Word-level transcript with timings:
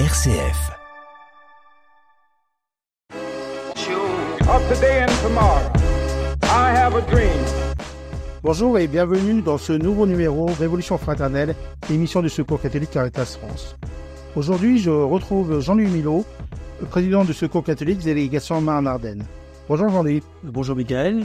RCF. 0.00 0.72
of 4.48 4.68
today 4.68 5.02
and 5.02 5.12
tomorrow. 5.22 5.70
I 6.42 6.74
have 6.74 6.96
a 6.96 7.00
dream. 7.02 7.30
Bonjour 8.42 8.76
et 8.76 8.88
bienvenue 8.88 9.40
dans 9.40 9.56
ce 9.56 9.72
nouveau 9.72 10.06
numéro 10.06 10.46
Révolution 10.46 10.98
fraternelle, 10.98 11.54
émission 11.90 12.22
du 12.22 12.28
Secours 12.28 12.60
catholique 12.60 12.90
Caritas 12.90 13.38
France. 13.40 13.76
Aujourd'hui, 14.34 14.78
je 14.78 14.90
retrouve 14.90 15.60
Jean-Louis 15.60 15.86
Milot, 15.86 16.24
président 16.90 17.24
du 17.24 17.32
Secours 17.32 17.62
catholique 17.62 18.00
délégation 18.00 18.60
Marne-Ardenne. 18.60 19.22
Bonjour 19.68 19.90
Jean-Louis. 19.90 20.24
Bonjour 20.42 20.74
Michael. 20.74 21.22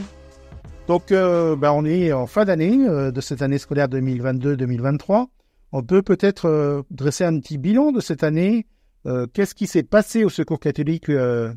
Donc, 0.86 1.10
euh, 1.10 1.56
ben, 1.56 1.72
on 1.72 1.84
est 1.84 2.12
en 2.12 2.28
fin 2.28 2.44
d'année 2.44 2.86
euh, 2.86 3.10
de 3.10 3.20
cette 3.20 3.42
année 3.42 3.58
scolaire 3.58 3.88
2022-2023. 3.88 5.26
On 5.72 5.82
peut 5.82 6.02
peut-être 6.02 6.46
euh, 6.46 6.82
dresser 6.90 7.24
un 7.24 7.38
petit 7.38 7.58
bilan 7.58 7.92
de 7.92 8.00
cette 8.00 8.24
année. 8.24 8.66
Euh, 9.06 9.26
Qu'est-ce 9.32 9.54
qui 9.54 9.66
s'est 9.66 9.82
passé 9.82 10.24
au 10.24 10.28
Secours 10.28 10.60
catholique 10.60 11.08
euh, 11.08 11.52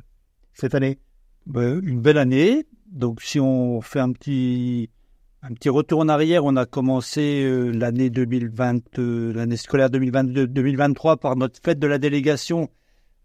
cette 0.53 0.75
année? 0.75 0.99
Ben, 1.47 1.81
une 1.83 1.99
belle 1.99 2.17
année. 2.17 2.65
Donc 2.91 3.21
si 3.21 3.39
on 3.39 3.81
fait 3.81 3.99
un 3.99 4.11
petit 4.11 4.89
un 5.41 5.53
petit 5.53 5.67
retour 5.69 5.99
en 5.99 6.07
arrière, 6.07 6.45
on 6.45 6.55
a 6.55 6.65
commencé 6.65 7.43
euh, 7.43 7.69
l'année 7.71 8.09
2020, 8.09 8.97
euh, 8.99 9.33
l'année 9.33 9.57
scolaire 9.57 9.89
2022-2023 9.89 11.17
par 11.17 11.35
notre 11.35 11.59
fête 11.61 11.79
de 11.79 11.87
la 11.87 11.97
délégation 11.97 12.69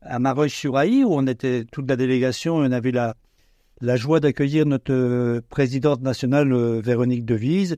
à 0.00 0.18
Mareuil-sur-Aï, 0.18 1.04
où 1.04 1.12
on 1.12 1.26
était 1.28 1.64
toute 1.70 1.88
la 1.88 1.94
délégation, 1.96 2.64
et 2.64 2.68
on 2.68 2.72
avait 2.72 2.90
la 2.92 3.14
la 3.80 3.94
joie 3.94 4.18
d'accueillir 4.18 4.66
notre 4.66 4.92
euh, 4.92 5.40
présidente 5.48 6.00
nationale 6.02 6.52
Véronique 6.80 7.24
Devise, 7.24 7.76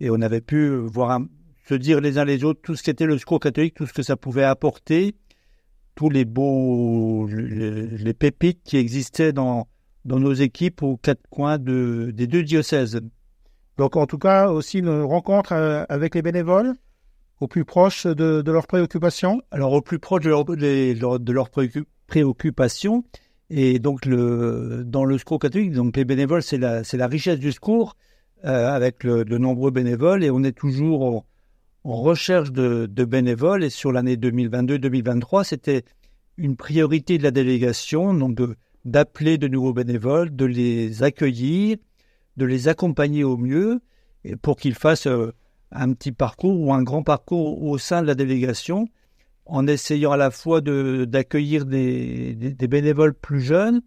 et 0.00 0.10
on 0.10 0.20
avait 0.20 0.42
pu 0.42 0.68
voir 0.76 1.12
un- 1.12 1.28
se 1.70 1.74
dire 1.86 2.00
les 2.00 2.14
uns 2.18 2.24
les 2.24 2.42
autres 2.44 2.60
tout 2.66 2.76
ce 2.76 2.82
qu'était 2.82 3.06
le 3.06 3.18
secours 3.18 3.40
catholique, 3.40 3.74
tout 3.74 3.86
ce 3.86 3.92
que 3.98 4.02
ça 4.10 4.16
pouvait 4.16 4.48
apporter, 4.54 5.02
tous 5.94 6.10
les 6.16 6.24
beaux 6.36 7.26
les, 7.26 7.86
les 8.06 8.14
pépites 8.14 8.62
qui 8.68 8.76
existaient 8.76 9.32
dans 9.32 9.66
dans 10.04 10.18
nos 10.26 10.32
équipes 10.48 10.82
aux 10.82 10.96
quatre 10.96 11.26
coins 11.36 11.58
de, 11.58 12.10
des 12.18 12.26
deux 12.26 12.42
diocèses. 12.42 13.00
Donc, 13.76 13.96
en 13.96 14.06
tout 14.06 14.16
cas, 14.18 14.48
aussi 14.48 14.78
une 14.78 15.02
rencontre 15.02 15.52
euh, 15.52 15.84
avec 15.88 16.14
les 16.14 16.22
bénévoles, 16.22 16.72
au 17.40 17.46
plus 17.46 17.66
proche 17.66 18.06
de, 18.06 18.42
de 18.46 18.52
leurs 18.52 18.66
préoccupations. 18.66 19.42
Alors 19.50 19.72
au 19.72 19.82
plus 19.82 19.98
proche 19.98 20.22
de, 20.24 20.30
leur, 20.30 20.44
de 21.20 21.32
leurs 21.32 21.50
préoccu- 21.50 21.84
préoccupations, 22.06 23.04
et 23.50 23.78
donc 23.78 24.06
le, 24.06 24.84
dans 24.86 25.04
le 25.04 25.18
secours 25.18 25.38
catholique, 25.38 25.72
donc 25.72 25.96
les 25.96 26.06
bénévoles, 26.06 26.42
c'est 26.42 26.58
la, 26.58 26.82
la 26.92 27.06
richesse 27.06 27.38
du 27.38 27.52
secours, 27.52 27.94
euh, 28.44 28.78
avec 28.78 29.04
le- 29.04 29.24
de 29.24 29.38
nombreux 29.38 29.70
bénévoles, 29.70 30.24
et 30.24 30.30
on 30.30 30.42
est 30.44 30.56
toujours 30.56 31.26
en, 31.84 31.96
recherche 32.02 32.52
de, 32.52 32.86
bénévoles, 33.04 33.64
et 33.64 33.70
sur 33.70 33.92
l'année 33.92 34.16
2022-2023, 34.16 35.44
c'était 35.44 35.84
une 36.36 36.56
priorité 36.56 37.18
de 37.18 37.22
la 37.22 37.30
délégation, 37.30 38.14
donc 38.14 38.38
d'appeler 38.84 39.38
de 39.38 39.48
nouveaux 39.48 39.72
bénévoles, 39.72 40.34
de 40.34 40.44
les 40.44 41.02
accueillir, 41.02 41.76
de 42.36 42.44
les 42.44 42.68
accompagner 42.68 43.24
au 43.24 43.36
mieux, 43.36 43.80
pour 44.42 44.56
qu'ils 44.56 44.74
fassent 44.74 45.06
euh, 45.06 45.32
un 45.72 45.92
petit 45.92 46.12
parcours 46.12 46.60
ou 46.60 46.72
un 46.72 46.82
grand 46.82 47.02
parcours 47.02 47.62
au 47.62 47.78
sein 47.78 48.02
de 48.02 48.06
la 48.06 48.14
délégation, 48.14 48.88
en 49.46 49.66
essayant 49.66 50.12
à 50.12 50.16
la 50.16 50.30
fois 50.30 50.60
d'accueillir 50.60 51.66
des, 51.66 52.34
bénévoles 52.68 53.14
plus 53.14 53.40
jeunes 53.40 53.80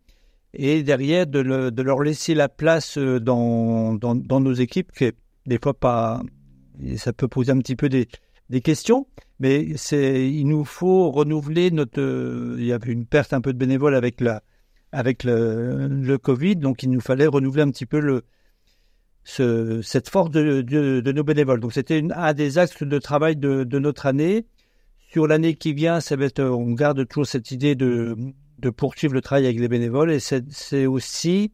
et 0.54 0.84
derrière 0.84 1.26
de, 1.26 1.40
le- 1.40 1.72
de 1.72 1.82
leur 1.82 2.02
laisser 2.02 2.36
la 2.36 2.50
place 2.50 2.98
euh, 2.98 3.20
dans, 3.20 3.94
dans, 3.94 4.14
dans 4.16 4.40
nos 4.40 4.54
équipes, 4.54 4.92
qui 4.92 5.06
est 5.06 5.16
des 5.46 5.58
fois 5.62 5.74
pas. 5.74 6.22
Ça 6.98 7.14
peut 7.14 7.28
poser 7.28 7.52
un 7.52 7.60
petit 7.60 7.76
peu 7.76 7.90
des, 7.90 8.08
questions, 8.62 9.08
mais 9.40 9.76
c'est, 9.78 10.30
il 10.30 10.48
nous 10.48 10.64
faut 10.66 11.12
renouveler 11.12 11.72
notre. 11.72 12.00
euh, 12.02 12.56
Il 12.60 12.66
y 12.66 12.72
avait 12.72 12.92
une 12.92 13.06
perte 13.06 13.34
un 13.34 13.42
peu 13.42 13.54
de 13.54 13.58
bénévoles 13.58 13.96
avec, 13.96 14.22
la, 14.22 14.44
avec 14.92 15.24
le, 15.24 16.18
Covid, 16.18 16.56
donc 16.58 16.84
il 16.84 16.90
nous 16.92 17.02
fallait 17.02 17.28
renouveler 17.28 17.64
un 17.64 17.72
petit 17.72 17.86
peu 17.86 18.00
le, 18.00 18.24
ce, 19.24 19.82
cette 19.82 20.10
force 20.10 20.32
de, 20.32 20.62
de, 20.62 21.12
nos 21.12 21.24
bénévoles. 21.24 21.60
Donc 21.60 21.74
c'était 21.74 22.04
un 22.14 22.34
des 22.34 22.58
axes 22.58 22.84
de 22.84 23.00
travail 23.00 23.36
de, 23.36 23.64
notre 23.80 24.06
année. 24.06 24.46
Sur 25.12 25.28
l'année 25.28 25.54
qui 25.56 25.74
vient, 25.74 26.00
on 26.40 26.72
garde 26.74 27.08
toujours 27.08 27.28
cette 27.28 27.52
idée 27.52 27.76
de, 27.76 28.16
poursuivre 28.76 29.14
le 29.14 29.22
travail 29.22 29.46
avec 29.46 29.60
les 29.60 29.68
bénévoles 29.68 30.12
et 30.12 30.20
c'est 30.20 30.86
aussi 30.88 31.52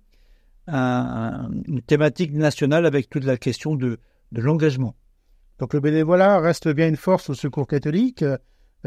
un- 0.67 1.49
une 1.67 1.81
thématique 1.81 2.33
nationale 2.33 2.85
avec 2.85 3.09
toute 3.09 3.25
la 3.25 3.37
question 3.37 3.75
de 3.75 3.99
l'engagement. 4.31 4.95
Donc 5.59 5.73
le 5.73 5.81
bénévolat 5.81 6.39
reste 6.39 6.69
bien 6.69 6.87
une 6.87 6.95
force 6.95 7.29
au 7.29 7.33
secours 7.33 7.67
catholique, 7.67 8.23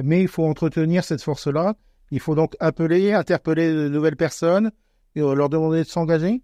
mais 0.03 0.23
il 0.23 0.29
faut 0.29 0.45
entretenir 0.45 1.05
cette 1.05 1.23
force-là. 1.23 1.75
Il 2.11 2.21
faut 2.21 2.35
donc 2.35 2.57
appeler, 2.61 3.13
interpeller 3.13 3.73
de 3.73 3.89
nouvelles 3.89 4.17
personnes 4.17 4.71
et 5.15 5.21
euh, 5.21 5.35
leur 5.35 5.49
demander 5.49 5.79
de 5.79 5.89
s'engager. 5.89 6.43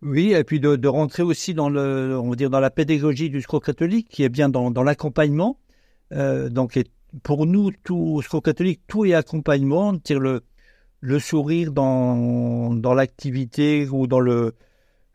Oui, 0.00 0.32
et 0.32 0.42
puis 0.42 0.58
de, 0.58 0.88
rentrer 0.88 1.22
aussi 1.22 1.54
dans 1.54 1.68
le, 1.68 2.18
on 2.18 2.30
va 2.30 2.36
dire 2.36 2.50
dans 2.50 2.58
la 2.58 2.70
pédagogie 2.70 3.30
du 3.30 3.40
secours 3.40 3.62
catholique, 3.62 4.08
qui 4.08 4.24
est 4.24 4.28
bien 4.28 4.48
dans, 4.48 4.82
l'accompagnement. 4.82 5.60
Euh, 6.12 6.48
donc, 6.48 6.80
pour 7.22 7.46
nous, 7.46 7.70
au 7.90 8.20
secours 8.20 8.42
catholique, 8.42 8.80
tout 8.88 9.04
est 9.04 9.14
accompagnement, 9.14 9.92
dire 9.92 10.18
le, 10.18 10.42
le 11.00 11.20
sourire 11.20 11.70
dans 11.70 12.94
l'activité 12.94 13.88
ou 13.88 14.08
dans 14.08 14.18
le, 14.18 14.54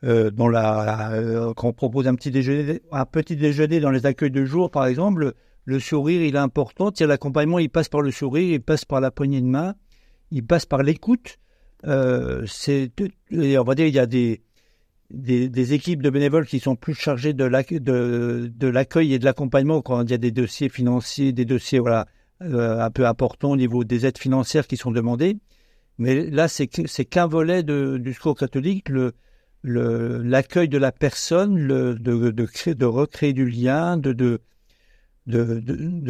euh, 0.03 0.29
dans 0.31 0.47
la, 0.47 1.11
euh, 1.13 1.53
quand 1.55 1.69
on 1.69 1.73
propose 1.73 2.07
un 2.07 2.15
petit 2.15 2.31
déjeuner, 2.31 2.81
un 2.91 3.05
petit 3.05 3.35
déjeuner 3.35 3.79
dans 3.79 3.91
les 3.91 4.05
accueils 4.05 4.31
de 4.31 4.45
jour, 4.45 4.69
par 4.71 4.85
exemple, 4.85 5.33
le, 5.65 5.79
sourire, 5.79 6.21
il 6.21 6.35
est 6.35 6.39
important. 6.39 6.91
Dire 6.91 7.07
l'accompagnement, 7.07 7.59
il 7.59 7.69
passe 7.69 7.89
par 7.89 8.01
le 8.01 8.11
sourire, 8.11 8.53
il 8.53 8.61
passe 8.61 8.85
par 8.85 9.01
la 9.01 9.11
poignée 9.11 9.41
de 9.41 9.47
main, 9.47 9.75
il 10.31 10.45
passe 10.45 10.65
par 10.65 10.83
l'écoute. 10.83 11.37
Euh, 11.85 12.45
on 13.31 13.63
va 13.63 13.75
dire, 13.75 13.87
il 13.87 13.93
y 13.93 13.99
a 13.99 14.05
des, 14.05 14.41
des, 15.11 15.49
des 15.49 15.73
équipes 15.73 16.01
de 16.01 16.09
bénévoles 16.09 16.45
qui 16.45 16.59
sont 16.59 16.75
plus 16.75 16.93
chargées 16.93 17.33
de 17.33 17.43
l'accueil 17.43 19.13
et 19.13 19.19
de 19.19 19.25
l'accompagnement 19.25 19.81
quand 19.81 20.03
il 20.03 20.11
y 20.11 20.13
a 20.13 20.17
des 20.17 20.31
dossiers 20.31 20.69
financiers, 20.69 21.33
des 21.33 21.45
dossiers 21.45 21.79
voilà 21.79 22.07
euh, 22.41 22.79
un 22.81 22.91
peu 22.91 23.05
importants 23.07 23.51
au 23.51 23.57
niveau 23.57 23.83
des 23.83 24.05
aides 24.05 24.17
financières 24.17 24.67
qui 24.67 24.77
sont 24.77 24.91
demandées. 24.91 25.37
Mais 25.97 26.29
là, 26.29 26.47
c'est 26.47 26.67
qu'un 26.67 27.27
volet 27.27 27.63
de, 27.63 27.97
du 27.97 28.13
secours 28.13 28.35
catholique, 28.37 28.89
le- 28.89 29.13
l'accueil 29.63 30.69
de 30.69 30.77
la 30.77 30.91
personne, 30.91 31.57
le, 31.57 31.95
de, 31.95 32.31
de, 32.31 32.45
créer, 32.45 32.75
de 32.75 32.85
recréer 32.85 33.33
du 33.33 33.45
lien, 33.45 33.97
de, 33.97 34.39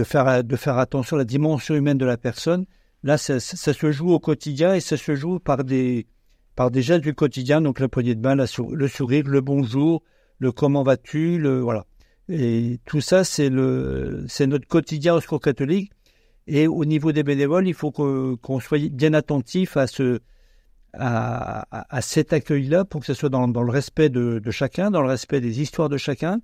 faire, 0.03 0.77
attention 0.77 1.15
à 1.15 1.19
la 1.19 1.25
dimension 1.25 1.75
humaine 1.75 1.97
de 1.97 2.05
la 2.05 2.17
personne. 2.17 2.65
Là, 3.03 3.17
ça, 3.17 3.39
se 3.39 3.91
joue 3.91 4.11
au 4.11 4.19
quotidien 4.19 4.73
et 4.73 4.79
ça 4.79 4.97
se 4.97 5.15
joue 5.15 5.39
par 5.39 5.63
des, 5.63 6.07
gestes 6.75 7.03
du 7.03 7.13
quotidien, 7.13 7.61
donc 7.61 7.79
la 7.79 7.87
poignée 7.87 8.15
de 8.15 8.45
sou- 8.45 8.75
le 8.75 8.87
sourire, 8.87 9.27
le 9.27 9.41
bonjour, 9.41 10.03
le 10.39 10.51
comment 10.51 10.83
vas-tu, 10.83 11.37
le 11.37 11.59
voilà. 11.59 11.85
Et 12.29 12.79
tout 12.85 13.01
ça, 13.01 13.23
c'est 13.23 13.49
le, 13.49 14.25
c'est 14.27 14.47
notre 14.47 14.67
quotidien 14.67 15.15
au 15.15 15.21
secours 15.21 15.39
catholique. 15.39 15.91
Et 16.47 16.67
au 16.67 16.85
niveau 16.85 17.11
des 17.11 17.23
bénévoles, 17.23 17.67
il 17.67 17.73
faut 17.73 17.91
qu'on 17.91 18.59
soit 18.59 18.89
bien 18.89 19.13
attentif 19.13 19.77
à 19.77 19.85
ce, 19.85 20.19
à, 20.99 22.01
cet 22.01 22.33
accueil-là 22.33 22.85
pour 22.85 23.01
que 23.01 23.07
ce 23.07 23.13
soit 23.13 23.29
dans, 23.29 23.47
le 23.47 23.71
respect 23.71 24.09
de, 24.09 24.41
chacun, 24.51 24.91
dans 24.91 25.01
le 25.01 25.07
respect 25.07 25.41
des 25.41 25.61
histoires 25.61 25.89
de 25.89 25.97
chacun, 25.97 26.39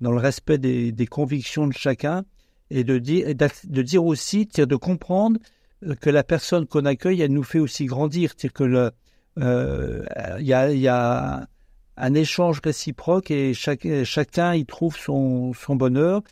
dans 0.00 0.12
le 0.12 0.18
respect 0.18 0.58
des, 0.58 1.06
convictions 1.06 1.66
de 1.66 1.72
chacun, 1.72 2.24
et 2.70 2.84
de 2.84 2.98
dire, 2.98 4.04
aussi, 4.04 4.46
de 4.46 4.76
comprendre 4.76 5.40
euh, 5.84 5.94
que 5.94 6.08
la 6.08 6.22
personne 6.22 6.66
qu'on 6.66 6.84
accueille, 6.84 7.20
elle 7.20 7.32
nous 7.32 7.42
fait 7.42 7.58
aussi 7.58 7.86
grandir, 7.86 8.30
c'est-à-dire 8.30 8.52
que 8.52 8.92
euh, 9.38 10.04
il 10.38 10.46
y, 10.46 10.88
a, 10.88 11.48
un 11.96 12.14
échange 12.14 12.60
réciproque 12.64 13.30
et 13.30 13.52
chacun 13.54 14.54
y 14.54 14.64
trouve 14.64 14.96
son, 14.96 15.52
bonheur 15.70 16.22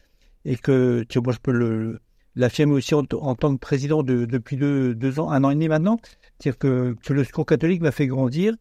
et 0.45 0.57
que 0.57 1.05
moi 1.17 1.33
je 1.33 1.39
peux 1.39 1.53
le 1.53 2.01
l'affirmer 2.39 2.75
aussi 2.75 2.95
en, 2.95 3.05
tant 3.05 3.35
que 3.35 3.59
président 3.59 4.03
de, 4.03 4.25
depuis 4.25 4.57
deux 4.57 5.21
ans, 5.21 5.31
un 5.31 5.43
an 5.45 5.51
et 5.51 5.55
demi 5.55 5.69
maintenant, 5.69 5.99
c'est-à-dire 6.39 6.59
que, 6.59 6.97
que 7.05 7.13
le 7.13 7.25
secours 7.25 7.47
catholique 7.47 7.81
m'a 7.81 7.91
fait 7.91 8.07
grandir 8.07 8.55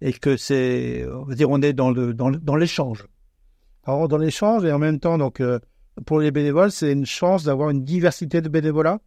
et 0.00 0.12
que 0.12 0.36
c'est, 0.36 1.06
on 1.06 1.24
va 1.24 1.34
dire, 1.34 1.50
on 1.50 1.62
est 1.62 1.72
dans 1.72 1.90
le 1.90 2.12
dans, 2.12 2.30
dans 2.30 2.56
l'échange. 2.56 3.06
Alors 3.84 4.08
dans 4.08 4.18
l'échange 4.18 4.64
et 4.64 4.72
en 4.72 4.78
même 4.78 4.98
temps, 4.98 5.18
donc 5.18 5.40
euh, 5.40 5.58
pour 6.06 6.20
les 6.20 6.30
bénévoles, 6.30 6.72
c'est 6.72 6.92
une 6.92 7.06
chance 7.06 7.44
d'avoir 7.44 7.70
une 7.70 7.84
diversité 7.84 8.40
de 8.40 8.48
bénévolat. 8.48 9.00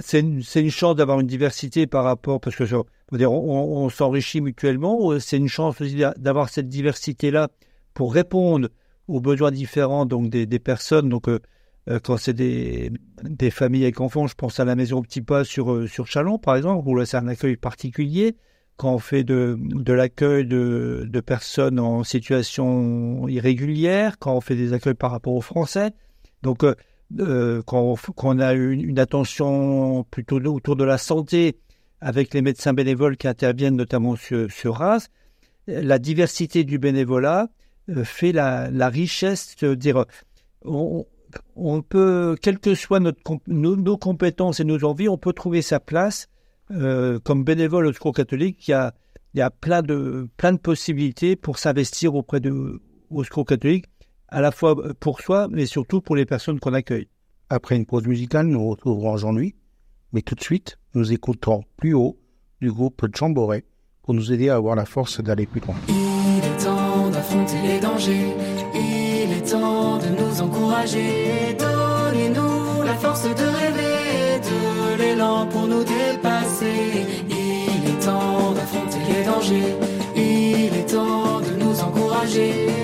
C'est 0.00 0.20
une, 0.20 0.42
une 0.56 0.70
chance 0.70 0.96
d'avoir 0.96 1.20
une 1.20 1.26
diversité 1.26 1.86
par 1.86 2.02
rapport, 2.04 2.40
parce 2.40 2.56
que 2.56 2.64
on, 2.74 3.16
dire, 3.16 3.30
on, 3.30 3.88
s'enrichit 3.90 4.40
mutuellement. 4.40 5.18
C'est 5.20 5.36
une 5.36 5.48
chance 5.48 5.80
aussi 5.80 5.94
d'a- 5.94 6.14
d'avoir 6.16 6.48
cette 6.48 6.68
diversité-là 6.68 7.48
pour 7.94 8.12
répondre 8.12 8.68
aux 9.06 9.20
besoins 9.20 9.52
différents 9.52 10.04
donc 10.04 10.30
des, 10.30 10.58
personnes. 10.58 11.08
Donc, 11.08 11.28
euh, 11.28 11.38
quand 12.02 12.16
c'est 12.16 12.32
des, 12.32 12.90
des 13.22 13.50
familles 13.50 13.84
avec 13.84 14.00
enfants, 14.00 14.26
je 14.26 14.34
pense 14.34 14.58
à 14.60 14.64
la 14.64 14.74
maison 14.74 14.98
au 14.98 15.02
petit 15.02 15.20
pas 15.20 15.44
sur, 15.44 15.72
euh, 15.72 15.86
sur 15.86 16.06
Chalon, 16.06 16.38
par 16.38 16.56
exemple, 16.56 16.86
où 16.88 16.96
là, 16.96 17.06
c'est 17.06 17.16
un 17.16 17.28
accueil 17.28 17.56
particulier. 17.56 18.36
Quand 18.76 18.94
on 18.94 18.98
fait 18.98 19.22
de, 19.22 19.56
de 19.60 19.92
l'accueil 19.92 20.46
de, 20.46 21.06
de 21.08 21.20
personnes 21.20 21.78
en 21.78 22.02
situation 22.02 23.28
irrégulière, 23.28 24.18
quand 24.18 24.34
on 24.34 24.40
fait 24.40 24.56
des 24.56 24.72
accueils 24.72 24.94
par 24.94 25.12
rapport 25.12 25.34
aux 25.34 25.40
Français. 25.40 25.92
Donc, 26.42 26.64
euh, 26.64 26.74
euh, 27.20 27.62
qu'on 27.62 28.38
a 28.40 28.52
une, 28.54 28.80
une, 28.80 28.98
attention 28.98 30.04
plutôt 30.10 30.38
autour 30.38 30.74
de 30.74 30.84
la 30.84 30.98
santé 30.98 31.58
avec 32.00 32.34
les 32.34 32.42
médecins 32.42 32.72
bénévoles 32.72 33.16
qui 33.16 33.28
interviennent 33.28 33.76
notamment 33.76 34.16
sur, 34.16 34.50
sur 34.50 34.76
RAS. 34.76 35.08
La 35.66 35.98
diversité 35.98 36.64
du 36.64 36.78
bénévolat 36.78 37.48
euh, 37.90 38.02
fait 38.04 38.32
la, 38.32 38.70
la 38.70 38.88
richesse, 38.88 39.54
de 39.56 39.74
dire, 39.74 40.04
on, 40.64 41.06
on, 41.56 41.82
peut, 41.82 42.36
quelles 42.40 42.58
que 42.58 42.74
soient 42.74 43.00
notre, 43.00 43.20
nos, 43.46 43.96
compétences 43.96 44.60
et 44.60 44.64
nos 44.64 44.82
envies, 44.84 45.08
on 45.08 45.18
peut 45.18 45.32
trouver 45.32 45.62
sa 45.62 45.80
place 45.80 46.28
euh, 46.70 47.18
comme 47.20 47.44
bénévole 47.44 47.86
au 47.86 47.92
Secours 47.92 48.14
catholique. 48.14 48.66
Il 48.68 48.72
y 48.72 48.74
a, 48.74 48.94
il 49.34 49.38
y 49.38 49.42
a 49.42 49.50
plein 49.50 49.82
de, 49.82 50.28
plein 50.36 50.52
de 50.52 50.58
possibilités 50.58 51.36
pour 51.36 51.58
s'investir 51.58 52.14
auprès 52.14 52.40
de 52.40 52.80
au 53.10 53.24
Secours 53.24 53.44
catholique 53.44 53.86
à 54.28 54.40
la 54.40 54.50
fois 54.50 54.76
pour 54.98 55.20
soi, 55.20 55.48
mais 55.50 55.66
surtout 55.66 56.00
pour 56.00 56.16
les 56.16 56.26
personnes 56.26 56.58
qu'on 56.58 56.74
accueille. 56.74 57.08
Après 57.50 57.76
une 57.76 57.86
pause 57.86 58.06
musicale, 58.06 58.46
nous 58.46 58.68
retrouverons 58.68 59.16
Jean-Louis, 59.16 59.54
mais 60.12 60.22
tout 60.22 60.34
de 60.34 60.42
suite, 60.42 60.78
nous 60.94 61.12
écouterons 61.12 61.62
plus 61.76 61.94
haut 61.94 62.18
du 62.60 62.72
groupe 62.72 63.04
Chamboré 63.14 63.64
pour 64.02 64.14
nous 64.14 64.32
aider 64.32 64.48
à 64.48 64.56
avoir 64.56 64.74
la 64.74 64.84
force 64.84 65.20
d'aller 65.20 65.46
plus 65.46 65.60
loin. 65.60 65.76
Il 65.88 65.94
est 65.94 66.64
temps 66.64 67.10
d'affronter 67.10 67.62
les 67.62 67.80
dangers, 67.80 68.32
il 68.74 69.13
est 69.32 69.50
temps 69.50 69.98
de 69.98 70.08
nous 70.08 70.42
encourager, 70.42 71.56
donnez-nous 71.58 72.82
la 72.84 72.94
force 72.94 73.24
de 73.24 73.46
rêver, 73.58 74.40
de 74.50 75.02
l'élan 75.02 75.46
pour 75.46 75.66
nous 75.66 75.84
dépasser. 75.84 77.06
Il 77.28 77.90
est 77.90 78.04
temps 78.04 78.52
d'affronter 78.52 78.98
les 79.08 79.24
dangers, 79.24 79.74
il 80.16 80.76
est 80.76 80.88
temps 80.88 81.40
de 81.40 81.62
nous 81.62 81.80
encourager. 81.80 82.74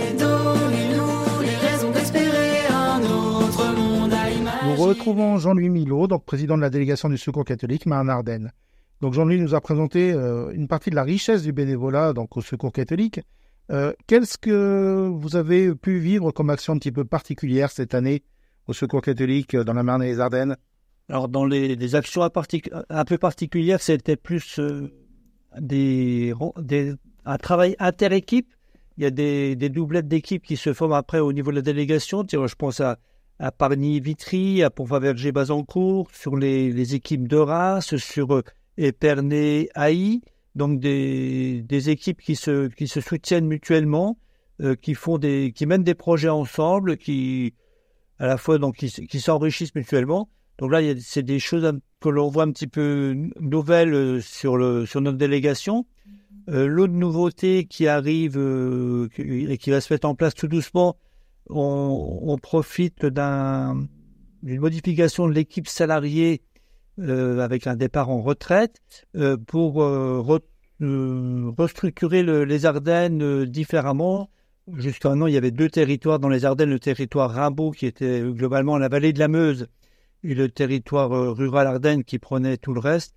retrouvons 4.91 5.39
Jean-Louis 5.39 5.69
Milot, 5.69 6.09
donc 6.09 6.25
président 6.25 6.57
de 6.57 6.63
la 6.63 6.71
délégation 6.71 7.09
du 7.09 7.17
Secours 7.17 7.45
catholique 7.45 7.87
Marne-Ardenne. 7.87 8.53
Donc 9.01 9.15
Jean-Louis 9.15 9.41
nous 9.41 9.55
a 9.55 9.61
présenté 9.61 10.13
euh, 10.13 10.51
une 10.53 10.69
partie 10.69 10.91
de 10.91 10.97
la 10.97 11.05
richesse 11.05 11.43
du 11.43 11.53
bénévolat 11.53 12.13
au 12.13 12.41
Secours 12.41 12.73
catholique. 12.73 13.21
Euh, 13.71 13.93
Qu'est-ce 14.07 14.37
que 14.37 15.09
vous 15.09 15.37
avez 15.37 15.75
pu 15.75 15.99
vivre 15.99 16.33
comme 16.33 16.51
action 16.51 16.73
un 16.73 16.79
petit 16.79 16.93
peu 16.93 17.05
particulière 17.05 17.71
cette 17.71 17.95
année 17.95 18.23
au 18.67 18.73
Secours 18.73 19.03
catholique 19.03 19.55
euh, 19.55 19.65
dans 19.65 19.75
la 19.75 19.83
Marne 19.83 20.03
et 20.03 20.07
les 20.07 20.21
Ardennes? 20.21 20.57
Alors 21.09 21.29
dans 21.29 21.45
les, 21.45 21.95
actions 21.95 22.23
un 22.23 23.05
peu 23.05 23.19
particulières, 23.19 23.81
c'était 23.81 24.17
plus 24.17 24.59
euh, 24.59 24.93
des, 25.61 26.33
un 27.25 27.39
travail 27.39 27.77
inter-équipe. 27.79 28.53
Il 28.97 29.05
y 29.05 29.07
a 29.07 29.11
des, 29.11 29.57
doublettes 29.57 30.09
d'équipes 30.09 30.45
qui 30.45 30.57
se 30.57 30.73
forment 30.73 30.93
après 30.93 31.21
au 31.21 31.33
niveau 31.33 31.51
de 31.51 31.57
la 31.57 31.63
délégation. 31.63 32.25
Je 32.31 32.55
pense 32.55 32.81
à 32.81 32.99
à 33.41 33.51
Pargny-Vitry, 33.51 34.63
à 34.63 34.69
Pont-Faverger-Bazancourt, 34.69 36.09
sur 36.13 36.37
les, 36.37 36.95
équipes 36.95 37.27
de 37.27 37.39
race, 37.39 37.97
sur 37.97 38.43
Épernay-Haï, 38.77 40.21
donc 40.55 40.81
des, 40.81 41.63
des, 41.63 41.91
équipes 41.91 42.21
qui 42.21 42.37
se, 42.37 42.69
qui 42.69 42.89
se 42.89 43.01
soutiennent 43.01 43.47
mutuellement, 43.47 44.19
euh, 44.61 44.75
qui 44.75 44.95
font 44.95 45.19
des, 45.19 45.53
qui 45.55 45.67
mènent 45.67 45.85
des 45.85 45.95
projets 45.95 46.29
ensemble, 46.29 46.97
qui 46.97 47.55
à 48.19 48.27
la 48.27 48.37
fois 48.37 48.59
donc 48.59 48.77
qui, 48.77 48.91
qui 48.91 49.21
s'enrichissent 49.21 49.75
mutuellement. 49.75 50.29
Donc 50.59 50.73
là, 50.73 50.81
c'est 51.01 51.23
des 51.23 51.39
choses 51.39 51.73
que 52.01 52.09
l'on 52.11 52.29
voit 52.29 52.45
un 52.45 52.53
petit 52.53 52.67
peu 52.67 53.15
nouvelles 53.41 53.95
euh, 53.95 54.21
sur 54.21 54.57
le 54.57 54.87
sur 54.87 55.01
notre 55.01 55.17
délégation. 55.17 55.87
Euh, 56.49 56.67
L'autre 56.67 56.93
nouveauté 56.93 57.65
qui 57.65 57.87
arrive 57.87 58.37
euh, 58.37 59.09
et 59.19 59.57
qui 59.57 59.71
va 59.71 59.81
se 59.81 59.93
mettre 59.93 60.07
en 60.07 60.15
place 60.15 60.35
tout 60.35 60.49
doucement, 60.49 60.97
on, 61.49 62.39
profite 62.41 63.05
d'une 63.07 64.61
modification 64.61 65.29
de 65.29 65.33
l'équipe 65.33 65.67
salariée 65.67 66.43
avec 67.01 67.67
un 67.67 67.77
départ 67.77 68.11
en 68.11 68.21
retraite 68.23 68.81
euh, 69.17 69.37
pour 69.37 69.83
euh, 69.83 70.23
restructurer 71.59 72.23
les 72.23 72.67
Ardennes 72.67 73.45
différemment. 73.45 74.31
Jusqu'à 74.77 75.11
maintenant, 75.11 75.27
il 75.27 75.35
y 75.35 75.37
avait 75.37 75.51
deux 75.51 75.69
territoires 75.69 76.19
dans 76.19 76.29
les 76.29 76.45
Ardennes, 76.45 76.71
le 76.71 76.79
territoire 76.79 77.31
Rimbaud 77.31 77.73
qui 77.73 77.87
était 77.87 78.23
globalement 78.23 78.79
la 78.79 78.89
vallée 78.89 79.13
de 79.13 79.19
la 79.19 79.29
Meuse 79.29 79.69
et 80.23 80.35
le 80.35 80.49
territoire 80.49 81.11
rural 81.11 81.67
Ardennes 81.67 82.05
qui 82.05 82.19
prenait 82.19 82.57
tout 82.57 82.73
le 82.73 82.81
reste. 82.81 83.15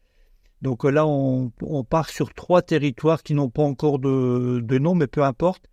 Donc 0.62 0.86
là, 0.86 1.06
on, 1.06 1.52
part 1.84 2.10
sur 2.10 2.34
trois 2.34 2.62
territoires 2.62 3.22
qui 3.22 3.34
n'ont 3.34 3.50
pas 3.50 3.64
encore 3.64 4.00
de 4.00 4.78
nom, 4.80 4.96
mais 4.96 5.08
peu 5.08 5.24
importe. 5.24 5.68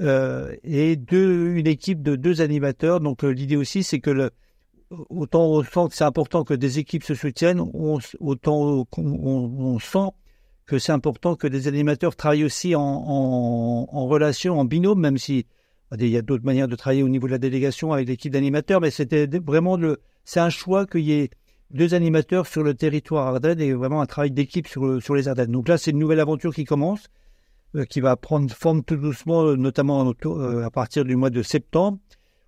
Euh, 0.00 0.56
et 0.64 0.98
une 1.10 1.66
équipe 1.66 2.02
de 2.02 2.16
deux 2.16 2.40
animateurs. 2.40 3.00
Donc 3.00 3.24
euh, 3.24 3.28
l'idée 3.28 3.56
aussi, 3.56 3.82
c'est 3.82 4.00
que 4.00 4.10
le, 4.10 4.30
autant 4.90 5.46
on 5.46 5.62
sent 5.62 5.88
que 5.88 5.94
c'est 5.94 6.04
important 6.04 6.44
que 6.44 6.54
des 6.54 6.78
équipes 6.78 7.04
se 7.04 7.14
soutiennent, 7.14 7.60
autant 8.20 8.86
on, 8.96 9.78
sent 9.78 10.08
que 10.66 10.78
c'est 10.78 10.92
important 10.92 11.36
que 11.36 11.46
des 11.46 11.68
animateurs 11.68 12.16
travaillent 12.16 12.44
aussi 12.44 12.74
en, 12.74 14.06
relation, 14.06 14.58
en 14.58 14.64
binôme, 14.64 15.00
même 15.00 15.18
si 15.18 15.46
il 15.98 16.08
y 16.08 16.16
a 16.16 16.22
d'autres 16.22 16.44
manières 16.44 16.68
de 16.68 16.76
travailler 16.76 17.02
au 17.02 17.08
niveau 17.08 17.26
de 17.26 17.32
la 17.32 17.38
délégation 17.38 17.92
avec 17.92 18.08
l'équipe 18.08 18.32
d'animateurs, 18.32 18.80
mais 18.80 18.90
c'était 18.90 19.26
vraiment 19.26 19.76
le, 19.76 20.00
c'est 20.24 20.40
un 20.40 20.50
choix 20.50 20.86
qu'il 20.86 21.00
y 21.00 21.12
ait 21.12 21.30
deux 21.70 21.94
animateurs 21.94 22.46
sur 22.46 22.62
le 22.62 22.74
territoire 22.74 23.26
Ardennes 23.26 23.60
et 23.60 23.72
vraiment 23.72 24.00
un 24.00 24.06
travail 24.06 24.30
d'équipe 24.30 24.66
sur, 24.66 25.14
les 25.14 25.28
Ardennes. 25.28 25.52
Donc 25.52 25.68
là, 25.68 25.78
c'est 25.78 25.92
une 25.92 25.98
nouvelle 25.98 26.20
aventure 26.20 26.54
qui 26.54 26.64
commence. 26.64 27.08
Euh, 27.76 27.84
qui 27.84 28.00
va 28.00 28.16
prendre 28.16 28.52
forme 28.52 28.82
tout 28.82 28.96
doucement, 28.96 29.44
euh, 29.44 29.54
notamment 29.54 30.12
euh, 30.26 30.64
à 30.64 30.70
partir 30.70 31.04
du 31.04 31.14
mois 31.14 31.30
de 31.30 31.40
septembre, 31.40 31.98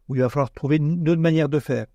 où 0.08 0.16
il 0.16 0.20
va 0.20 0.28
falloir 0.28 0.50
trouver 0.50 0.78
une 0.78 1.08
autre 1.08 1.20
manière 1.20 1.48
de 1.48 1.60
faire. 1.60 1.86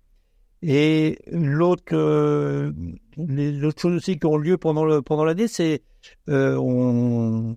Et 0.62 1.18
l'autre, 1.30 2.72
les 3.16 3.64
autres 3.64 3.80
choses 3.80 3.94
aussi 3.96 4.18
qui 4.18 4.26
ont 4.26 4.36
lieu 4.36 4.56
pendant 4.56 4.84
le 4.84 5.02
pendant 5.02 5.24
l'année, 5.24 5.48
c'est 5.48 5.82
on, 6.26 7.56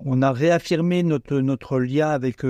on 0.00 0.22
a 0.22 0.32
réaffirmé 0.32 1.02
notre 1.04 1.38
notre 1.40 1.78
lien 1.78 2.08
avec 2.08 2.44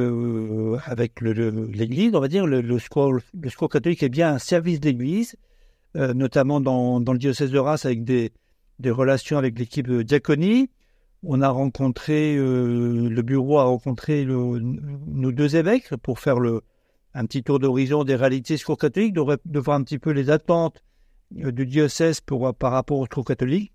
avec 0.86 1.20
l'Église, 1.20 2.14
on 2.14 2.20
va 2.20 2.28
dire 2.28 2.46
le, 2.46 2.62
le 2.62 2.78
secours 2.78 3.12
le 3.12 3.50
secours 3.50 3.68
catholique 3.68 4.02
est 4.02 4.08
bien 4.08 4.32
un 4.34 4.38
service 4.38 4.80
d'Église, 4.80 5.36
notamment 5.94 6.60
dans 6.60 7.00
dans 7.00 7.12
le 7.12 7.18
diocèse 7.18 7.50
de 7.50 7.58
Reims 7.58 7.84
avec 7.84 8.04
des 8.04 8.32
des 8.78 8.90
relations 8.90 9.38
avec 9.38 9.58
l'équipe 9.58 9.86
de 9.86 10.02
diaconie. 10.02 10.70
On 11.24 11.42
a 11.42 11.48
rencontré, 11.48 12.36
euh, 12.36 13.08
le 13.08 13.22
bureau 13.22 13.58
a 13.58 13.64
rencontré 13.64 14.24
nos 14.24 15.32
deux 15.32 15.56
évêques 15.56 15.96
pour 15.96 16.20
faire 16.20 16.38
le, 16.38 16.62
un 17.18 17.26
petit 17.26 17.42
tour 17.42 17.58
d'horizon 17.58 18.04
des 18.04 18.16
réalités 18.16 18.56
secours 18.56 18.78
catholiques, 18.78 19.14
de, 19.14 19.58
voir 19.58 19.76
un 19.76 19.82
petit 19.82 19.98
peu 19.98 20.10
les 20.10 20.30
attentes 20.30 20.82
euh, 21.38 21.52
du 21.52 21.66
diocèse 21.66 22.20
pour, 22.20 22.54
par 22.54 22.72
rapport 22.72 22.98
au 22.98 23.04
secours 23.04 23.24
catholique. 23.24 23.72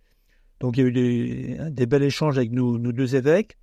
Donc 0.60 0.78
il 0.78 0.82
y 0.82 0.84
a 0.84 0.88
eu 0.88 0.92
des, 0.92 1.58
des 1.72 1.86
bels 1.86 2.04
échanges 2.04 2.38
avec 2.38 2.52
nos, 2.52 2.78
deux 2.78 3.16
évêques, 3.16 3.58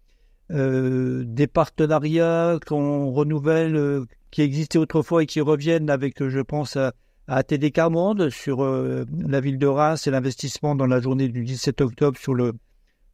euh, 0.50 1.24
des 1.24 1.46
partenariats 1.46 2.58
qu'on 2.66 3.10
renouvelle, 3.10 4.02
qui 4.30 4.42
existaient 4.42 4.78
autrefois 4.78 5.22
et 5.22 5.26
qui 5.26 5.40
reviennent 5.40 5.90
avec, 5.90 6.26
je 6.28 6.40
pense, 6.40 6.76
à, 6.76 6.92
à 7.26 7.42
TD 7.42 7.70
Carmonde 7.70 8.30
sur 8.30 8.64
la 8.64 9.40
ville 9.40 9.58
de 9.58 9.66
Reims 9.66 10.06
et 10.06 10.10
l'investissement 10.10 10.74
dans 10.74 10.86
la 10.86 11.00
journée 11.00 11.28
du 11.28 11.44
17 11.44 11.80
octobre 11.80 12.18
sur 12.18 12.34
le 12.34 12.52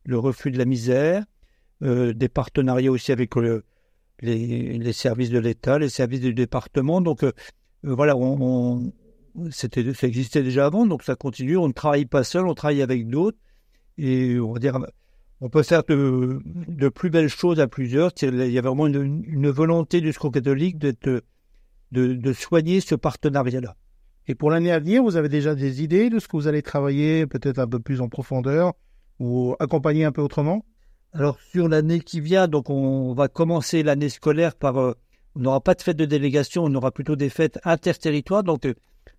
le 0.07 0.19
refus 0.19 0.51
de 0.51 0.59
la 0.59 0.65
misère, 0.65 1.25
euh, 1.83 2.13
des 2.15 2.29
partenariats 2.29 2.91
aussi 2.91 3.13
avec 3.13 3.35
les, 4.23 4.93
services 4.93 5.31
de 5.31 5.39
l'État, 5.39 5.79
les 5.79 5.89
services 5.89 6.21
du 6.21 6.35
département. 6.35 7.01
Donc 7.01 7.23
euh, 7.23 7.33
euh, 7.85 7.95
voilà, 7.95 8.17
on, 8.17 8.93
c'était, 9.51 9.95
ça 9.95 10.07
existait 10.07 10.43
déjà 10.43 10.67
avant, 10.67 10.87
donc 10.87 11.03
ça 11.03 11.15
continue. 11.17 11.57
On 11.57 11.69
ne 11.69 11.73
travaille 11.73 12.07
pas 12.07 12.25
seul, 12.25 12.47
on 12.47 12.55
travaille 12.55 12.83
avec 12.83 13.09
d'autres. 13.09 13.39
Et 13.99 14.39
on 14.39 14.53
va 14.53 14.59
dire, 14.59 14.79
on 15.41 15.49
peut 15.49 15.63
faire 15.63 15.83
de, 15.85 16.89
plus 16.89 17.11
belles 17.11 17.29
choses 17.29 17.61
à 17.61 17.67
plusieurs. 17.67 18.13
Il 18.23 18.51
y 18.51 18.59
a 18.59 18.63
vraiment 18.63 18.87
une, 18.87 19.51
volonté 19.51 20.01
du 20.01 20.13
secours 20.13 20.33
catholique 20.33 20.79
de, 20.79 21.23
de 21.93 22.33
soigner 22.33 22.81
ce 22.81 22.95
partenariat-là. 22.95 23.77
Et 24.29 24.35
pour 24.35 24.51
l'année 24.51 24.73
à 24.73 24.79
venir, 24.79 25.03
vous 25.03 25.17
avez 25.17 25.29
déjà 25.29 25.55
des 25.55 25.83
idées 25.83 26.11
de 26.11 26.19
ce 26.19 26.27
que 26.27 26.37
vous 26.37 26.49
allez 26.49 26.63
travailler 26.63 27.27
peut-être 27.27 27.59
un 27.59 27.69
peu 27.69 27.79
plus 27.79 28.01
en 28.01 28.09
profondeur 28.09 28.75
ou 29.21 29.55
accompagner 29.61 30.05
un 30.05 30.13
peu 30.13 30.21
autrement? 30.21 30.65
Alors 31.19 31.39
sur 31.51 31.67
l'année 31.67 32.01
qui 32.01 32.21
vient, 32.21 32.47
donc 32.47 32.69
on 32.69 33.15
va 33.15 33.29
commencer 33.29 33.83
l'année 33.83 34.11
scolaire 34.11 34.55
par, 34.55 34.77
euh, 34.77 34.93
on 35.35 35.41
n'aura 35.41 35.63
pas 35.63 35.75
de 35.75 35.81
fête 35.81 35.97
de 35.97 36.05
délégation, 36.05 36.65
on 36.65 36.75
aura 36.75 36.91
plutôt 36.91 37.17
des 37.17 37.31
fêtes 37.31 37.59
interterritoires, 37.65 38.43
donc 38.43 38.67
euh, 38.67 38.75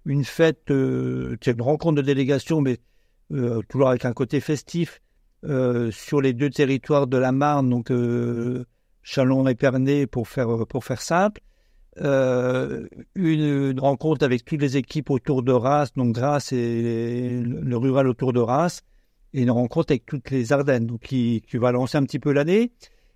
une 0.06 0.24
fête, 0.24 0.70
euh, 0.70 1.38
une 1.44 1.62
rencontre 1.62 1.96
de 1.96 2.04
délégation, 2.04 2.62
mais 2.62 2.78
toujours 3.68 3.90
avec 3.90 4.06
un 4.06 4.14
côté 4.14 4.40
festif 4.40 5.02
sur 5.44 6.22
les 6.22 6.34
deux 6.34 6.50
territoires 6.52 7.08
de 7.08 7.18
la 7.18 7.32
Marne, 7.32 7.70
donc 7.70 7.92
Chalon 9.02 9.48
et 9.48 9.56
Pernay 9.56 10.08
pour 10.08 10.30
faire 10.30 10.66
pour 10.68 10.86
faire 10.86 11.02
simple. 11.02 11.42
Une, 11.98 13.80
rencontre 13.80 14.24
avec 14.24 14.46
toutes 14.46 14.62
les 14.62 14.78
équipes 14.78 15.10
autour 15.10 15.44
de 15.44 15.52
Reims, 15.52 15.90
donc 15.98 16.14
Grasse 16.16 16.54
et 16.54 17.42
le 17.44 17.76
rural 17.76 18.08
autour 18.08 18.32
de 18.32 18.40
Reims 18.40 18.84
et 19.34 19.42
une 19.42 19.52
rencontre 19.52 19.92
avec 19.92 20.06
toutes 20.06 20.32
les 20.32 20.54
Ardennes, 20.54 20.98
qui, 21.00 21.44
va 21.54 21.72
lancer 21.72 21.98
un 21.98 22.04
petit 22.04 22.20
peu 22.20 22.32
l'année 22.32 22.72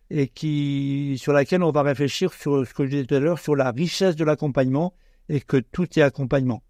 et 0.10 0.28
qui 0.28 1.16
sur 1.18 1.32
laquelle 1.32 1.64
on 1.64 1.72
va 1.72 1.84
réfléchir 1.84 2.34
sur 2.34 2.68
ce 2.68 2.74
que 2.74 2.86
je 2.86 2.90
disais 2.90 3.06
tout 3.06 3.16
à 3.16 3.20
l'heure 3.20 3.40
sur 3.40 3.56
la 3.56 3.72
richesse 3.72 4.16
de 4.16 4.26
l'accompagnement 4.26 4.94
et 5.30 5.40
que 5.40 5.58
tout 5.58 5.88
est 5.98 6.02
accompagnement. 6.02 6.62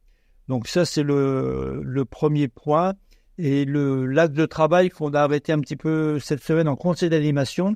Donc 0.47 0.67
ça, 0.67 0.85
c'est 0.85 1.03
le, 1.03 2.03
premier 2.09 2.47
point. 2.47 2.93
Et 3.37 3.65
le 3.65 4.05
de 4.27 4.45
travail 4.45 4.89
qu'on 4.89 5.13
a 5.13 5.21
arrêté 5.21 5.51
un 5.51 5.59
petit 5.59 5.77
peu 5.77 6.19
cette 6.19 6.43
semaine 6.43 6.67
en 6.67 6.75
conseil 6.75 7.09
d'animation, 7.09 7.75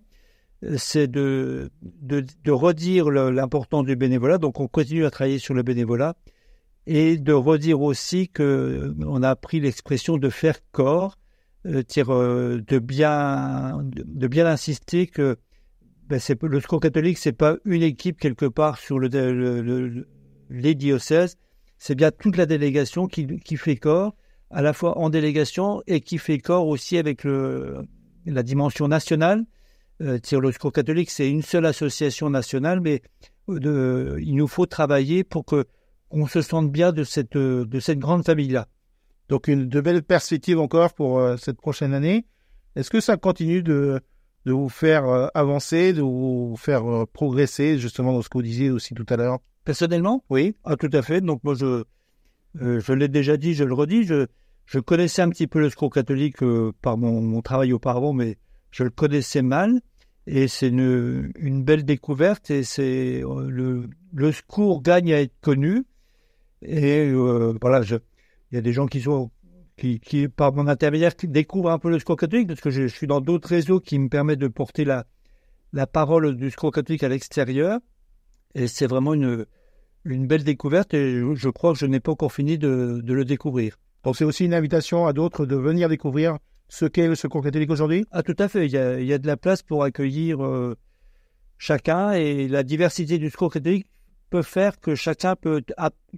c'est 0.78 1.08
de, 1.08 1.72
de, 1.82 2.52
redire 2.52 3.10
l'importance 3.10 3.86
du 3.86 3.96
bénévolat. 3.96 4.38
Donc 4.38 4.60
on 4.60 4.68
continue 4.68 5.06
à 5.06 5.12
travailler 5.12 5.40
sur 5.40 5.54
le 5.54 5.64
bénévolat 5.64 6.16
et 6.88 7.18
de 7.18 7.34
redire 7.34 7.82
aussi 7.82 8.30
que 8.30 8.94
on 9.00 9.24
a 9.24 9.30
appris 9.30 9.60
l'expression 9.60 10.18
de 10.18 10.30
faire 10.30 10.60
corps, 10.72 11.18
euh, 11.66 11.84
euh 12.10 12.62
de 12.68 12.80
bien 12.80 13.82
de 13.92 14.28
bien 14.28 14.46
insister 14.46 15.08
que 15.08 15.38
ben 16.08 16.20
c'est 16.20 16.42
le 16.44 16.60
secours 16.60 16.80
catholique 16.80 17.18
c'est 17.18 17.34
pas 17.34 17.58
une 17.66 17.82
équipe 17.82 18.20
quelque 18.20 18.46
part 18.46 18.78
sur 18.78 19.00
le, 19.00 19.08
le, 19.08 20.08
les 20.50 20.76
diocèses, 20.76 21.38
c'est 21.78 21.96
bien 21.96 22.12
toute 22.12 22.38
la 22.38 22.46
délégation 22.46 23.08
qui, 23.08 23.40
qui 23.40 23.58
fait 23.58 23.76
corps 23.76 24.16
à 24.50 24.62
la 24.62 24.74
fois 24.74 24.98
en 24.98 25.10
délégation 25.10 25.82
et 25.88 26.02
qui 26.02 26.18
fait 26.18 26.38
corps 26.38 26.68
aussi 26.68 26.98
avec 26.98 27.24
la 27.26 28.44
dimension 28.44 28.88
nationale. 28.88 29.46
Euh, 30.02 30.20
le 30.32 30.52
secours 30.52 30.72
catholique, 30.72 31.10
c'est 31.10 31.30
une 31.30 31.42
seule 31.42 31.66
association 31.66 32.30
nationale, 32.30 32.82
mais 32.82 33.02
il 33.48 34.36
nous 34.36 34.48
faut 34.48 34.66
travailler 34.66 35.24
pour 35.24 35.46
que 35.46 35.66
on 36.12 36.28
se 36.28 36.42
sente 36.42 36.72
bien 36.72 36.92
de 36.92 37.04
cette, 37.04 37.36
de 37.36 37.80
cette 37.80 38.00
grande 38.00 38.26
famille-là. 38.26 38.68
Donc, 39.30 39.48
une, 39.48 39.68
de 39.68 39.82
belles 39.82 40.04
perspectives 40.04 40.60
encore 40.60 40.94
pour 40.94 41.20
euh, 41.20 41.38
cette 41.38 41.58
prochaine 41.58 41.94
année. 41.94 42.26
Est-ce 42.76 42.90
que 42.90 43.00
ça 43.00 43.18
continue 43.18 43.64
de, 43.64 44.02
de 44.46 44.52
vous 44.52 44.70
faire 44.70 45.06
euh, 45.06 45.28
avancer, 45.34 45.94
de 45.94 46.02
vous 46.02 46.56
faire 46.58 46.86
euh, 46.86 47.06
progresser, 47.12 47.78
justement, 47.80 48.14
dans 48.14 48.22
ce 48.22 48.30
que 48.30 48.38
vous 48.38 48.44
disiez 48.44 48.70
aussi 48.70 48.94
tout 48.94 49.06
à 49.10 49.18
l'heure? 49.18 49.40
Personnellement? 49.64 50.24
Oui. 50.30 50.56
Ah, 50.64 50.76
tout 50.76 50.90
à 50.94 51.02
fait. 51.02 51.22
Donc, 51.22 51.44
moi, 51.44 51.56
je, 51.56 51.84
je 52.56 52.94
l'ai 52.94 53.08
déjà 53.08 53.38
dit, 53.38 53.54
je 53.54 53.64
le 53.64 53.74
redis, 53.74 54.04
je, 54.04 54.28
je 54.66 54.80
connaissais 54.80 55.22
un 55.22 55.30
petit 55.30 55.48
peu 55.48 55.60
le 55.60 55.70
secours 55.70 55.92
catholique 55.92 56.38
par 56.82 56.98
mon, 56.98 57.22
mon, 57.22 57.42
travail 57.42 57.74
auparavant, 57.74 58.14
mais 58.14 58.38
je 58.72 58.84
le 58.84 58.92
connaissais 58.92 59.42
mal. 59.42 59.82
Et 60.28 60.48
c'est 60.48 60.70
une, 60.70 61.32
une 61.38 61.64
belle 61.64 61.86
découverte 61.86 62.50
et 62.50 62.64
c'est 62.64 63.22
le, 63.22 63.88
le 64.12 64.32
secours 64.32 64.82
gagne 64.82 65.14
à 65.14 65.22
être 65.22 65.36
connu. 65.42 65.86
Et 66.62 67.10
euh, 67.12 67.54
voilà, 67.62 67.84
il 68.56 68.60
y 68.60 68.60
a 68.60 68.62
des 68.62 68.72
gens 68.72 68.88
qui 68.88 69.02
sont 69.02 69.32
qui, 69.76 70.00
qui, 70.00 70.30
par 70.30 70.54
mon 70.54 70.70
intermédiaire, 70.70 71.12
découvrent 71.24 71.72
un 71.72 71.78
peu 71.78 71.90
le 71.90 72.00
secours 72.00 72.16
catholique, 72.16 72.48
parce 72.48 72.62
que 72.62 72.70
je, 72.70 72.88
suis 72.88 73.06
dans 73.06 73.20
d'autres 73.20 73.50
réseaux 73.50 73.82
qui 73.82 74.00
me 74.00 74.08
permettent 74.08 74.40
de 74.40 74.48
porter 74.48 74.86
la, 74.86 75.06
la 75.74 75.86
parole 75.86 76.38
du 76.38 76.50
secours 76.50 76.72
catholique 76.72 77.04
à 77.04 77.10
l'extérieur. 77.10 77.82
Et 78.54 78.68
c'est 78.68 78.88
vraiment 78.88 79.14
une, 79.14 79.46
une 80.06 80.26
belle 80.26 80.46
découverte, 80.46 80.94
et 80.94 81.22
je, 81.34 81.50
crois 81.50 81.74
que 81.74 81.80
je 81.80 81.86
n'ai 81.86 82.00
pas 82.00 82.14
encore 82.14 82.32
fini 82.32 82.58
de, 82.58 83.02
de 83.04 83.14
le 83.14 83.26
découvrir. 83.26 83.76
Donc 84.06 84.16
c'est 84.16 84.24
aussi 84.24 84.46
une 84.46 84.54
invitation 84.54 85.06
à 85.06 85.12
d'autres 85.12 85.46
de 85.46 85.58
venir 85.58 85.90
découvrir 85.90 86.38
ce 86.70 86.86
qu'est 86.86 87.08
le 87.10 87.16
secours 87.16 87.44
catholique 87.44 87.72
aujourd'hui? 87.72 88.06
Ah, 88.12 88.24
tout 88.24 88.36
à 88.40 88.48
fait. 88.48 88.68
Il 88.68 88.72
y 88.72 88.78
a, 88.78 89.02
il 89.02 89.06
y 89.06 89.12
a 89.12 89.18
de 89.18 89.28
la 89.28 89.36
place 89.36 89.64
pour 89.64 89.84
accueillir 89.84 90.42
euh, 90.42 90.78
chacun, 91.58 92.14
et 92.14 92.48
la 92.48 92.64
diversité 92.64 93.18
du 93.18 93.30
secours 93.30 93.52
catholique 93.52 93.88
peut 94.30 94.42
faire 94.42 94.80
que 94.80 94.96
chacun 94.96 95.36
peut 95.36 95.62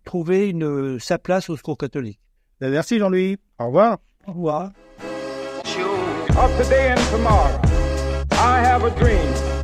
trouver 0.05 0.49
une, 0.49 0.99
sa 0.99 1.17
place 1.17 1.49
au 1.49 1.57
secours 1.57 1.79
catholique. 1.79 2.19
Merci 2.61 2.99
Jean-Louis. 2.99 3.37
Au 3.59 3.67
revoir. 3.67 3.97
Au 4.27 4.31
revoir. 4.31 4.71
Of 6.37 6.55
today 6.63 6.89
and 6.91 6.99
tomorrow, 7.09 7.59
I 8.31 8.59
have 8.59 8.83
a 8.83 8.91
dream. 8.91 9.56